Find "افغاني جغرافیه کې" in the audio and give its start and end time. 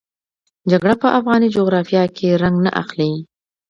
1.19-2.39